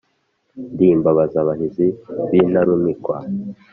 Ndi 0.73 0.85
imbabaz’abahizi 0.95 1.87
b’intarumikwa 2.29 3.15